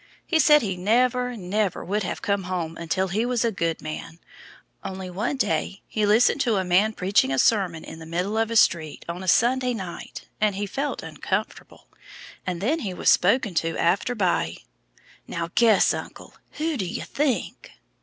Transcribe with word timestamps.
He 0.25 0.39
said 0.39 0.63
he 0.63 0.77
never, 0.77 1.37
never 1.37 1.85
would 1.85 2.01
have 2.01 2.23
come 2.23 2.45
home 2.45 2.75
until 2.75 3.09
he 3.09 3.23
was 3.23 3.45
a 3.45 3.51
good 3.51 3.83
man, 3.83 4.17
only 4.83 5.11
one 5.11 5.37
day 5.37 5.83
he 5.87 6.07
listened 6.07 6.41
to 6.41 6.55
a 6.55 6.63
man 6.65 6.93
preaching 6.93 7.31
a 7.31 7.37
sermon 7.37 7.83
in 7.83 7.99
the 7.99 8.07
middle 8.07 8.35
of 8.35 8.49
a 8.49 8.55
street 8.55 9.05
on 9.07 9.21
a 9.21 9.27
Sunday 9.27 9.75
night, 9.75 10.27
and 10.41 10.55
he 10.55 10.65
felt 10.65 11.03
uncomfortable, 11.03 11.87
and 12.47 12.61
then 12.61 12.79
he 12.79 12.95
was 12.95 13.11
spoken 13.11 13.53
to 13.53 13.77
after 13.77 14.15
by 14.15 14.57
now 15.27 15.51
guess, 15.53 15.93
uncle, 15.93 16.33
who 16.53 16.77
do 16.77 16.85
you 16.87 17.03
think?" 17.03 17.73